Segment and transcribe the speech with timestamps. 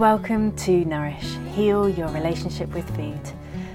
[0.00, 3.20] Welcome to Nourish Heal Your Relationship with Food,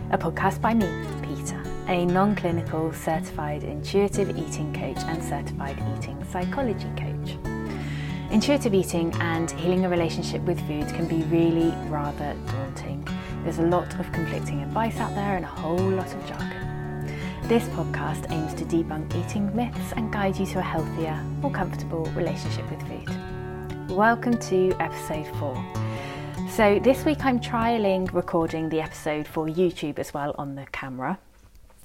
[0.10, 0.88] a podcast by me,
[1.22, 7.38] Peter, a non clinical certified intuitive eating coach and certified eating psychology coach.
[8.32, 13.08] Intuitive eating and healing a relationship with food can be really rather daunting.
[13.44, 17.06] There's a lot of conflicting advice out there and a whole lot of jargon.
[17.44, 22.06] This podcast aims to debunk eating myths and guide you to a healthier, more comfortable
[22.16, 23.92] relationship with food.
[23.92, 25.85] Welcome to episode 4.
[26.56, 31.20] So, this week I'm trialing recording the episode for YouTube as well on the camera.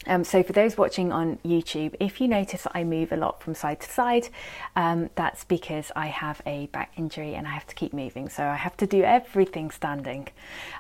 [0.07, 3.43] Um, so, for those watching on YouTube, if you notice that I move a lot
[3.43, 4.29] from side to side,
[4.77, 8.29] um, that's because I have a back injury and I have to keep moving.
[8.29, 10.29] So, I have to do everything standing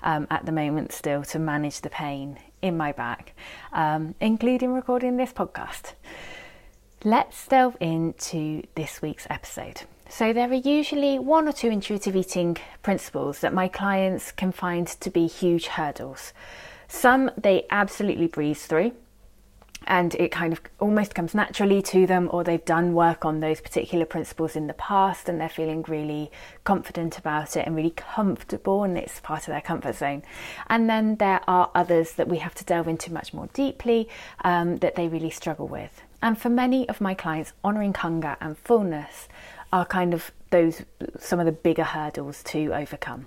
[0.04, 3.34] um, at the moment still to manage the pain in my back,
[3.72, 5.94] um, including recording this podcast.
[7.02, 9.82] Let's delve into this week's episode.
[10.12, 14.88] So, there are usually one or two intuitive eating principles that my clients can find
[14.88, 16.32] to be huge hurdles.
[16.88, 18.90] Some they absolutely breeze through
[19.86, 23.60] and it kind of almost comes naturally to them, or they've done work on those
[23.60, 26.30] particular principles in the past and they're feeling really
[26.64, 30.22] confident about it and really comfortable, and it's part of their comfort zone.
[30.68, 34.08] And then there are others that we have to delve into much more deeply
[34.44, 36.02] um, that they really struggle with.
[36.22, 39.28] And for many of my clients, honoring hunger and fullness
[39.72, 40.82] are kind of those
[41.18, 43.26] some of the bigger hurdles to overcome.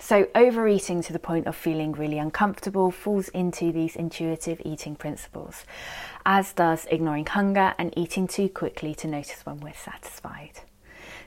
[0.00, 5.64] So, overeating to the point of feeling really uncomfortable falls into these intuitive eating principles,
[6.24, 10.60] as does ignoring hunger and eating too quickly to notice when we're satisfied.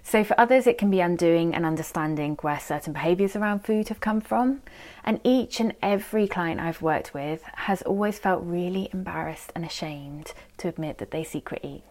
[0.03, 3.99] So, for others, it can be undoing and understanding where certain behaviours around food have
[3.99, 4.61] come from.
[5.03, 10.33] And each and every client I've worked with has always felt really embarrassed and ashamed
[10.57, 11.83] to admit that they secret eat.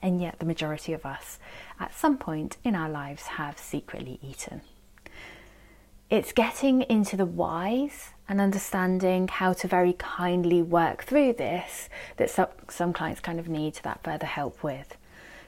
[0.00, 1.38] And yet, the majority of us,
[1.80, 4.62] at some point in our lives, have secretly eaten
[6.10, 12.30] it's getting into the whys and understanding how to very kindly work through this that
[12.30, 14.96] some, some clients kind of need that further help with.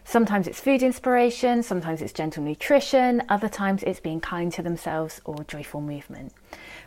[0.04, 5.20] Sometimes it's food inspiration, sometimes it's gentle nutrition, other times it's being kind to themselves
[5.24, 6.32] or joyful movement.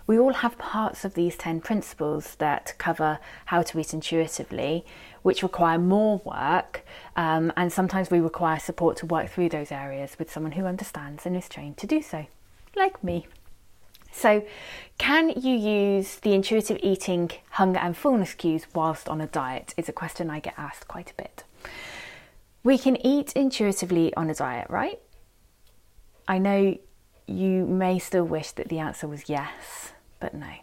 [0.06, 4.86] We all have parts of these 10 principles that cover how to eat intuitively,
[5.22, 6.84] which require more work,
[7.16, 11.26] um, and sometimes we require support to work through those areas with someone who understands
[11.26, 12.26] and is trained to do so,
[12.76, 13.28] like me.
[14.14, 14.46] So,
[15.00, 19.74] can you use the intuitive eating hunger and fullness cues whilst on a diet?
[19.76, 21.44] Is a question I get asked quite a bit.
[22.64, 25.00] We can eat intuitively on a diet, right?
[26.28, 26.78] I know
[27.28, 30.54] you may still wish that the answer was yes, but no.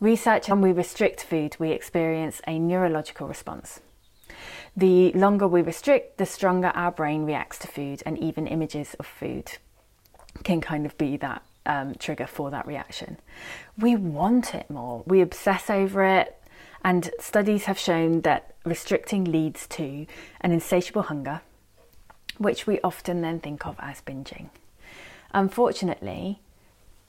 [0.00, 3.80] Research when we restrict food, we experience a neurological response.
[4.74, 9.06] The longer we restrict, the stronger our brain reacts to food, and even images of
[9.06, 9.58] food
[10.42, 13.18] can kind of be that um, trigger for that reaction.
[13.78, 16.36] We want it more, we obsess over it,
[16.84, 20.06] and studies have shown that restricting leads to
[20.40, 21.42] an insatiable hunger,
[22.38, 24.48] which we often then think of as binging.
[25.32, 26.40] Unfortunately,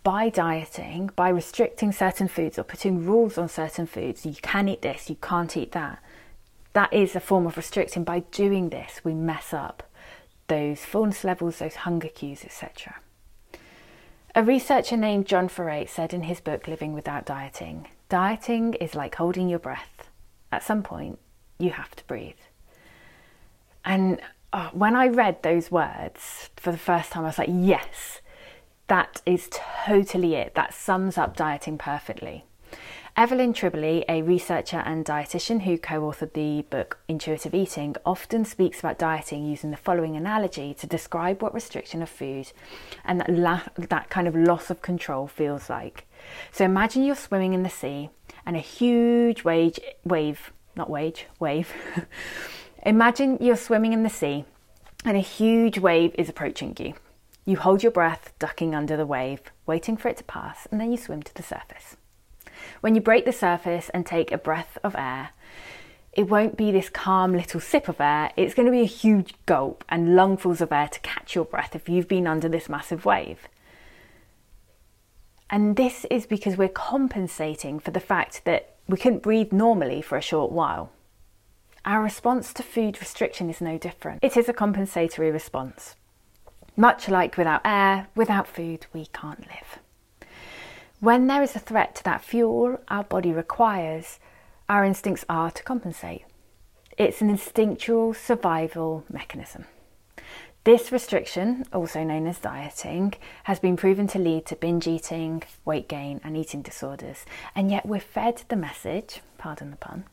[0.04, 4.84] by dieting, by restricting certain foods or putting rules on certain foods, you can eat
[4.84, 6.00] this, you can't eat that,
[6.74, 8.04] that is a form of restricting.
[8.04, 9.84] By doing this, we mess up
[10.48, 12.98] those fullness levels, those hunger cues, etc.
[14.34, 19.16] A researcher named John Foreyt said in his book Living Without Dieting dieting is like
[19.16, 20.10] holding your breath.
[20.52, 21.18] At some point,
[21.58, 22.44] you have to breathe.
[23.86, 24.20] And
[24.52, 28.20] oh, when I read those words for the first time, I was like, yes,
[28.88, 29.48] that is
[29.86, 30.56] totally it.
[30.56, 32.44] That sums up dieting perfectly.
[33.22, 38.80] Evelyn Tribole, a researcher and dietitian who co authored the book Intuitive Eating, often speaks
[38.80, 42.52] about dieting using the following analogy to describe what restriction of food
[43.06, 46.08] and that, la- that kind of loss of control feels like.
[46.52, 48.10] So imagine you're swimming in the sea
[48.44, 51.72] and a huge wave, wave not wage, wave.
[52.88, 54.46] imagine you're swimming in the sea
[55.06, 56.96] and a huge wave is approaching you.
[57.46, 60.90] You hold your breath, ducking under the wave, waiting for it to pass, and then
[60.90, 61.98] you swim to the surface.
[62.82, 65.30] When you break the surface and take a breath of air,
[66.14, 69.34] it won't be this calm little sip of air, it's going to be a huge
[69.46, 73.06] gulp and lungfuls of air to catch your breath if you've been under this massive
[73.06, 73.48] wave.
[75.50, 80.18] And this is because we're compensating for the fact that we couldn't breathe normally for
[80.18, 80.92] a short while.
[81.84, 84.24] Our response to food restriction is no different.
[84.24, 85.96] It is a compensatory response.
[86.78, 89.81] Much like without air, without food, we can't live.
[91.02, 94.20] When there is a threat to that fuel our body requires,
[94.70, 96.26] our instincts are to compensate.
[96.96, 99.66] It's an instinctual survival mechanism.
[100.64, 103.16] This restriction, also known as dieting,
[103.46, 107.26] has been proven to lead to binge eating, weight gain, and eating disorders.
[107.56, 110.04] And yet we're fed the message, pardon the pun,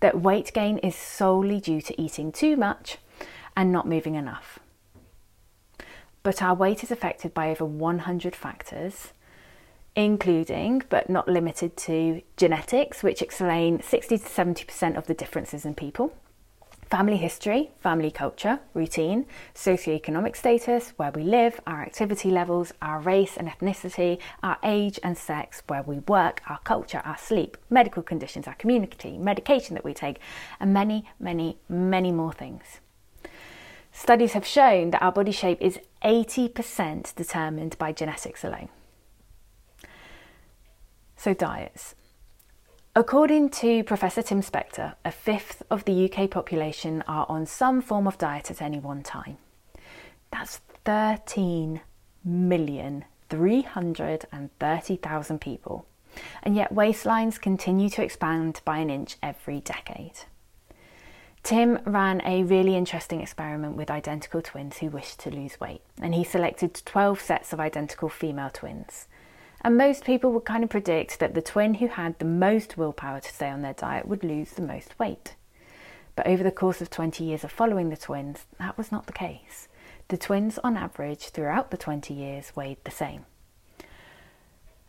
[0.00, 2.98] that weight gain is solely due to eating too much
[3.56, 4.58] and not moving enough.
[6.22, 9.14] But our weight is affected by over 100 factors,
[9.94, 15.74] including but not limited to genetics, which explain 60 to 70% of the differences in
[15.74, 16.12] people
[16.90, 23.36] family history, family culture, routine, socioeconomic status, where we live, our activity levels, our race
[23.36, 28.46] and ethnicity, our age and sex, where we work, our culture, our sleep, medical conditions,
[28.46, 30.18] our community, medication that we take,
[30.60, 32.80] and many, many, many more things.
[33.92, 38.68] Studies have shown that our body shape is 80% determined by genetics alone.
[41.18, 41.94] So, diets.
[42.94, 48.06] According to Professor Tim Spector, a fifth of the UK population are on some form
[48.06, 49.36] of diet at any one time.
[50.30, 51.80] That's 13
[52.24, 55.86] million 330,000 people.
[56.44, 60.20] And yet waistlines continue to expand by an inch every decade.
[61.42, 66.14] Tim ran a really interesting experiment with identical twins who wished to lose weight, and
[66.14, 69.08] he selected 12 sets of identical female twins.
[69.62, 73.20] And most people would kind of predict that the twin who had the most willpower
[73.20, 75.34] to stay on their diet would lose the most weight.
[76.14, 79.12] But over the course of 20 years of following the twins, that was not the
[79.12, 79.68] case.
[80.08, 83.26] The twins, on average, throughout the 20 years, weighed the same.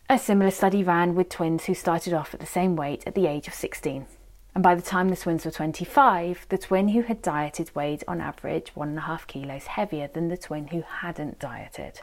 [0.09, 3.27] A similar study ran with twins who started off at the same weight at the
[3.27, 4.07] age of 16.
[4.55, 8.19] And by the time the twins were 25, the twin who had dieted weighed on
[8.21, 12.01] average one and a half kilos heavier than the twin who hadn't dieted.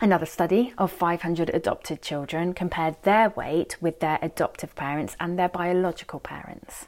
[0.00, 5.48] Another study of 500 adopted children compared their weight with their adoptive parents and their
[5.48, 6.86] biological parents.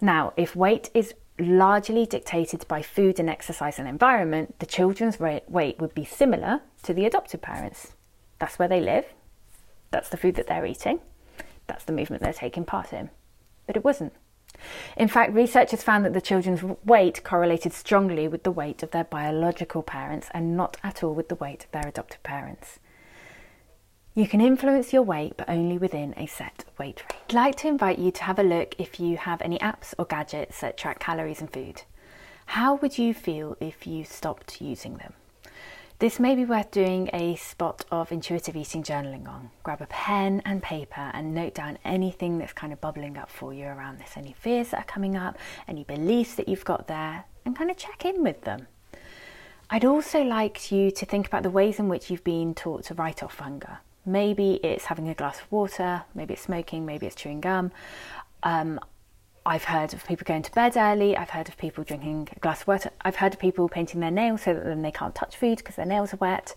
[0.00, 5.80] Now, if weight is largely dictated by food and exercise and environment, the children's weight
[5.80, 7.94] would be similar to the adopted parents.
[8.38, 9.06] That's where they live,
[9.90, 11.00] that's the food that they're eating,
[11.66, 13.10] that's the movement they're taking part in.
[13.66, 14.12] But it wasn't.
[14.96, 19.04] In fact, researchers found that the children's weight correlated strongly with the weight of their
[19.04, 22.78] biological parents and not at all with the weight of their adoptive parents.
[24.14, 27.22] You can influence your weight, but only within a set weight range.
[27.28, 30.06] I'd like to invite you to have a look if you have any apps or
[30.06, 31.82] gadgets that track calories and food.
[32.46, 35.12] How would you feel if you stopped using them?
[36.00, 39.50] This may be worth doing a spot of intuitive eating journaling on.
[39.64, 43.52] Grab a pen and paper and note down anything that's kind of bubbling up for
[43.52, 45.36] you around this, any fears that are coming up,
[45.66, 48.68] any beliefs that you've got there, and kind of check in with them.
[49.70, 52.94] I'd also like you to think about the ways in which you've been taught to
[52.94, 53.78] write off hunger.
[54.06, 57.72] Maybe it's having a glass of water, maybe it's smoking, maybe it's chewing gum.
[58.44, 58.78] Um,
[59.48, 61.16] I've heard of people going to bed early.
[61.16, 62.90] I've heard of people drinking a glass of water.
[63.00, 65.76] I've heard of people painting their nails so that then they can't touch food because
[65.76, 66.54] their nails are wet.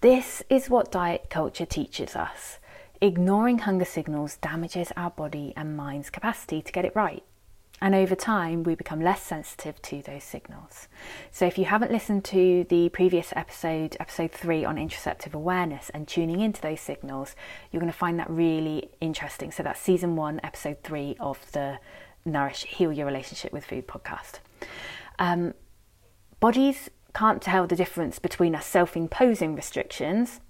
[0.00, 2.58] This is what diet culture teaches us.
[3.02, 7.22] Ignoring hunger signals damages our body and mind's capacity to get it right.
[7.82, 10.88] And over time, we become less sensitive to those signals.
[11.30, 16.08] So, if you haven't listened to the previous episode, episode three on interoceptive awareness and
[16.08, 17.36] tuning into those signals,
[17.70, 19.52] you're going to find that really interesting.
[19.52, 21.78] So, that's season one, episode three of the
[22.26, 24.40] Nourish Heal Your Relationship with Food podcast.
[25.18, 25.54] Um,
[26.40, 30.40] bodies can't tell the difference between us self imposing restrictions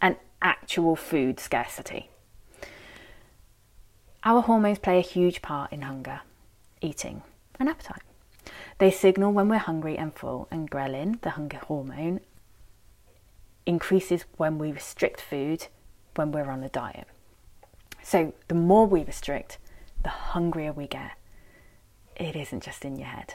[0.00, 2.10] and actual food scarcity.
[4.24, 6.20] Our hormones play a huge part in hunger,
[6.82, 7.22] eating,
[7.58, 8.02] and appetite.
[8.78, 12.20] They signal when we're hungry and full, and ghrelin, the hunger hormone,
[13.64, 15.68] increases when we restrict food
[16.16, 17.06] when we're on a diet.
[18.02, 19.58] So, the more we restrict,
[20.02, 21.12] the hungrier we get
[22.20, 23.34] it isn't just in your head.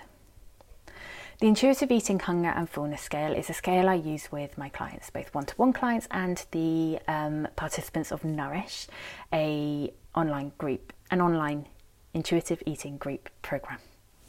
[1.40, 5.10] The Intuitive Eating Hunger and Fullness Scale is a scale I use with my clients,
[5.10, 8.88] both one-to-one clients and the um, participants of Nourish,
[9.34, 11.68] a online group, an online
[12.14, 13.80] intuitive eating group program.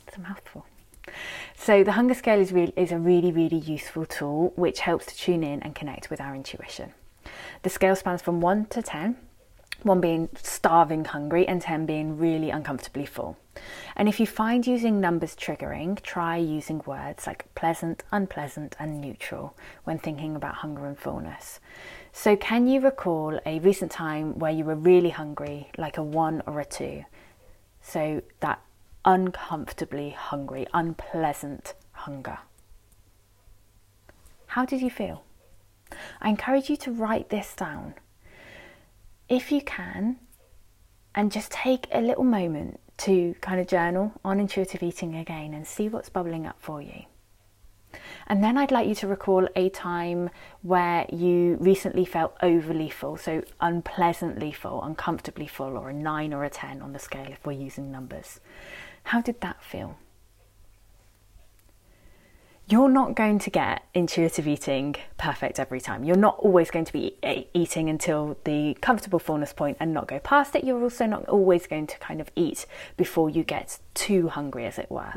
[0.08, 0.66] It's a mouthful.
[1.54, 5.16] So the hunger scale is, really, is a really, really useful tool which helps to
[5.16, 6.92] tune in and connect with our intuition.
[7.62, 9.16] The scale spans from 1 to 10,
[9.82, 13.36] one being starving hungry and 10 being really uncomfortably full.
[13.94, 19.56] And if you find using numbers triggering, try using words like pleasant, unpleasant, and neutral
[19.84, 21.60] when thinking about hunger and fullness.
[22.12, 26.42] So, can you recall a recent time where you were really hungry, like a one
[26.46, 27.04] or a two?
[27.80, 28.60] So, that
[29.04, 32.38] uncomfortably hungry, unpleasant hunger.
[34.48, 35.22] How did you feel?
[36.20, 37.94] I encourage you to write this down
[39.28, 40.18] if you can,
[41.14, 45.66] and just take a little moment to kind of journal on intuitive eating again and
[45.66, 47.04] see what's bubbling up for you.
[48.26, 50.30] And then I'd like you to recall a time
[50.62, 56.44] where you recently felt overly full, so unpleasantly full, uncomfortably full, or a 9 or
[56.44, 58.40] a 10 on the scale if we're using numbers.
[59.04, 59.96] How did that feel?
[62.68, 66.02] You're not going to get intuitive eating perfect every time.
[66.02, 67.16] You're not always going to be
[67.54, 70.64] eating until the comfortable fullness point and not go past it.
[70.64, 74.78] You're also not always going to kind of eat before you get too hungry, as
[74.78, 75.14] it were.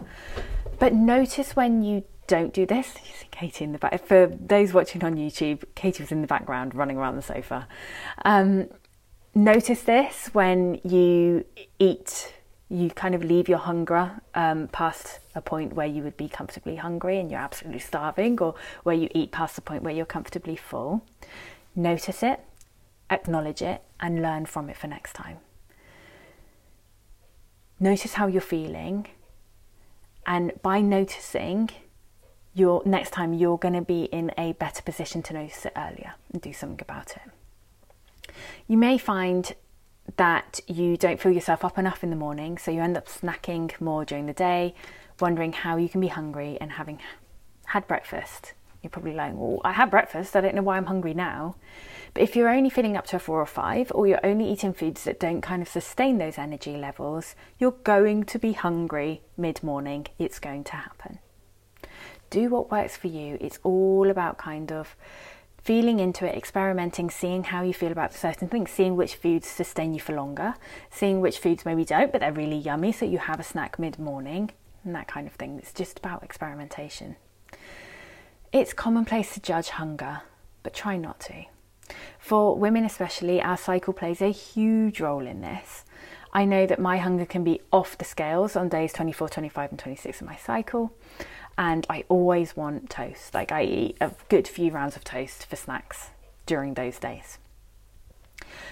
[0.77, 2.93] But notice when you don't do this.
[3.03, 4.05] You see Katie in the back.
[4.05, 7.67] For those watching on YouTube, Katie was in the background running around the sofa.
[8.23, 8.69] Um,
[9.33, 11.45] notice this when you
[11.79, 12.33] eat,
[12.69, 16.75] you kind of leave your hunger um, past a point where you would be comfortably
[16.75, 20.55] hungry and you're absolutely starving, or where you eat past the point where you're comfortably
[20.55, 21.03] full.
[21.75, 22.39] Notice it,
[23.09, 25.37] acknowledge it, and learn from it for next time.
[27.79, 29.07] Notice how you're feeling,
[30.27, 31.69] and by noticing,
[32.53, 36.13] you're next time you're going to be in a better position to notice it earlier
[36.31, 38.33] and do something about it.
[38.67, 39.55] You may find
[40.17, 43.79] that you don't fill yourself up enough in the morning, so you end up snacking
[43.79, 44.73] more during the day,
[45.19, 46.99] wondering how you can be hungry and having
[47.65, 48.53] had breakfast.
[48.81, 51.55] You're probably like, well, I had breakfast, I don't know why I'm hungry now.
[52.13, 54.73] But if you're only feeling up to a four or five, or you're only eating
[54.73, 59.61] foods that don't kind of sustain those energy levels, you're going to be hungry mid
[59.61, 60.07] morning.
[60.17, 61.19] It's going to happen
[62.29, 63.37] do what works for you.
[63.41, 64.95] It's all about kind of
[65.61, 69.93] feeling into it, experimenting, seeing how you feel about certain things, seeing which foods sustain
[69.93, 70.55] you for longer,
[70.89, 73.99] seeing which foods maybe don't, but they're really yummy, so you have a snack mid
[73.99, 74.51] morning,
[74.83, 75.59] and that kind of thing.
[75.59, 77.15] It's just about experimentation.
[78.51, 80.21] It's commonplace to judge hunger,
[80.63, 81.45] but try not to.
[82.19, 85.85] For women, especially, our cycle plays a huge role in this.
[86.31, 89.79] I know that my hunger can be off the scales on days 24, 25, and
[89.79, 90.93] 26 of my cycle
[91.59, 93.33] and I always want toast.
[93.33, 96.09] Like I eat a good few rounds of toast for snacks
[96.45, 97.37] during those days.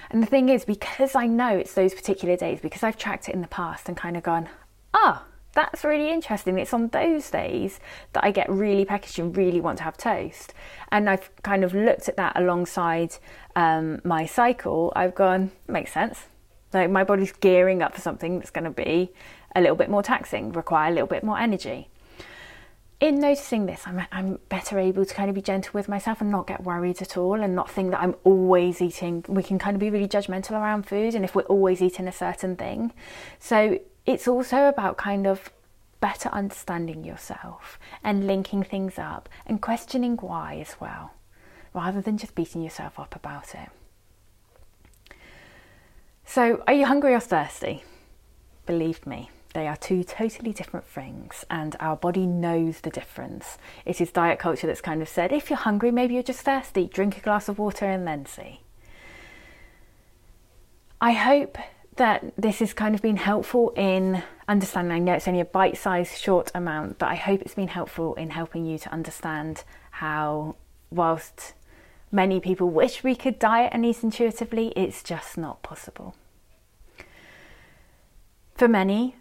[0.10, 3.36] And the thing is, because I know it's those particular days, because I've tracked it
[3.36, 4.48] in the past and kind of gone,
[4.94, 6.58] ah, oh, that's really interesting.
[6.58, 7.82] It's on those days
[8.14, 10.54] that I get really peckish and really want to have toast.
[10.90, 13.16] And I've kind of looked at that alongside
[13.58, 14.94] um, my cycle.
[14.96, 16.28] I've gone, makes sense.
[16.74, 19.12] Like my body's gearing up for something that's going to be
[19.56, 21.90] a little bit more taxing, require a little bit more energy
[23.00, 26.32] in noticing this, I'm, I'm better able to kind of be gentle with myself and
[26.32, 29.24] not get worried at all and not think that I'm always eating.
[29.28, 32.12] We can kind of be really judgmental around food and if we're always eating a
[32.12, 32.94] certain thing.
[33.40, 35.52] So it's also about kind of
[36.00, 41.14] better understanding yourself and linking things up and questioning why as well,
[41.74, 43.70] rather than just beating yourself up about it.
[46.26, 47.84] So, are you hungry or thirsty?
[48.66, 53.58] Believe me, they are two totally different things, and our body knows the difference.
[53.86, 56.88] It is diet culture that's kind of said if you're hungry, maybe you're just thirsty,
[56.88, 58.62] drink a glass of water and then see.
[61.00, 61.58] I hope
[61.98, 64.96] that this has kind of been helpful in understanding.
[64.96, 68.16] I know it's only a bite sized short amount, but I hope it's been helpful
[68.16, 70.56] in helping you to understand how,
[70.90, 71.54] whilst
[72.12, 76.16] many people wish we could diet and eat intuitively, it's just not possible.
[78.56, 79.16] For many,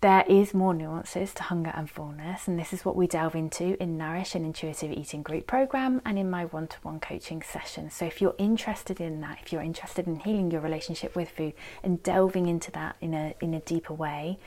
[0.00, 3.80] there is more nuances to hunger and fullness, and this is what we delve into
[3.82, 7.90] in Nourish and Intuitive Eating Group program and in my one to one coaching session.
[7.90, 11.52] So, if you're interested in that, if you're interested in healing your relationship with food
[11.82, 14.38] and delving into that in a, in a deeper way,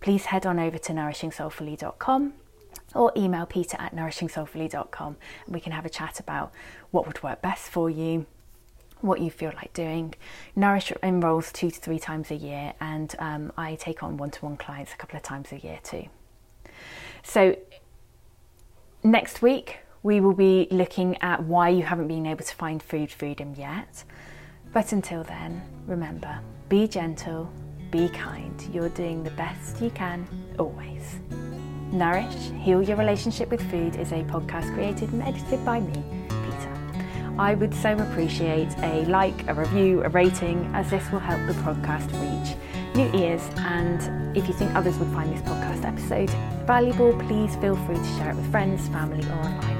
[0.00, 2.32] please head on over to nourishingsoulfully.com
[2.94, 5.16] or email peter at nourishingsoulfully.com
[5.46, 6.52] and we can have a chat about
[6.90, 8.26] what would work best for you
[9.02, 10.14] what you feel like doing.
[10.56, 14.44] Nourish enrolls two to three times a year, and um, I take on one to
[14.44, 16.06] one clients a couple of times a year too.
[17.22, 17.56] So,
[19.02, 23.10] next week we will be looking at why you haven't been able to find food
[23.10, 24.04] freedom yet.
[24.72, 27.52] But until then, remember be gentle,
[27.90, 28.60] be kind.
[28.72, 30.26] You're doing the best you can
[30.58, 31.16] always.
[31.92, 36.21] Nourish, Heal Your Relationship with Food is a podcast created and edited by me
[37.38, 41.54] I would so appreciate a like, a review, a rating, as this will help the
[41.62, 42.56] podcast reach
[42.94, 43.42] new ears.
[43.58, 46.30] And if you think others would find this podcast episode
[46.66, 49.71] valuable, please feel free to share it with friends, family, or online.